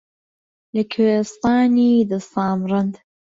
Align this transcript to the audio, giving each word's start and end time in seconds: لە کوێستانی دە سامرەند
لە 0.75 0.83
کوێستانی 0.93 1.95
دە 2.09 2.19
سامرەند 2.31 2.93